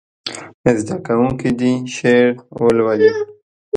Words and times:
زده 0.79 0.95
کوونکي 1.05 1.49
دې 1.59 1.73
شعر 1.95 2.27
ولولي. 2.61 3.11